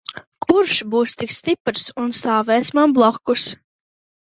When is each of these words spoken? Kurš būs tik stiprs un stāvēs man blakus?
Kurš 0.45 0.79
būs 0.93 1.13
tik 1.23 1.35
stiprs 1.41 1.85
un 2.05 2.11
stāvēs 2.21 2.75
man 2.81 2.99
blakus? 2.99 3.49